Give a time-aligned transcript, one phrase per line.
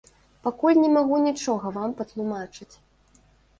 [0.45, 2.69] Пакуль не магу нічога вам патлумачыць.